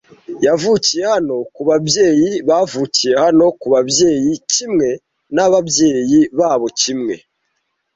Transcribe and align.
Yavukiye 0.45 1.03
hano 1.13 1.35
kubabyeyi 1.55 2.29
bavukiye 2.49 3.13
hano 3.23 3.45
kubabyeyi 3.61 4.31
kimwe, 4.51 4.89
nababyeyi 5.35 6.19
babo 6.39 6.67
kimwe, 6.79 7.15